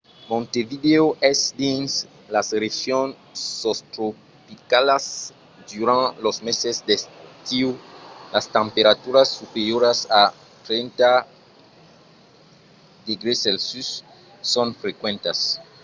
montevideo 0.31 1.05
es 1.31 1.39
dins 1.59 1.91
las 2.33 2.47
regions 2.63 3.13
sostropicalas; 3.61 5.05
durant 5.71 6.05
los 6.25 6.37
meses 6.47 6.75
d'estiu 6.87 7.69
las 8.33 8.45
temperaturas 8.57 9.27
superioras 9.39 9.99
a 10.21 10.23
30°c 10.67 13.59
son 14.53 14.67
frequentas 14.83 15.37